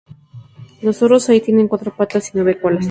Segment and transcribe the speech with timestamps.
[0.81, 2.79] Los zorros ahí tienen cuatro patas y nueve colas.